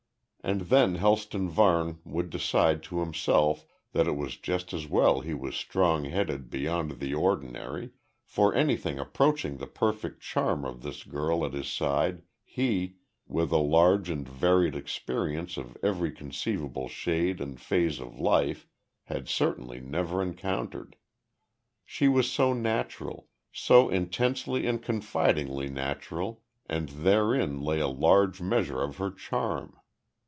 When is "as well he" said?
4.73-5.35